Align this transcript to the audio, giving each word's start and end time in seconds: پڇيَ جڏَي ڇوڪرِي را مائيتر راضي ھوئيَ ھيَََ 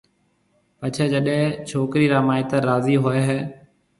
پڇيَ 0.79 1.05
جڏَي 1.11 1.39
ڇوڪرِي 1.67 2.05
را 2.13 2.19
مائيتر 2.27 2.61
راضي 2.69 2.95
ھوئيَ 3.03 3.21
ھيَََ 3.29 3.39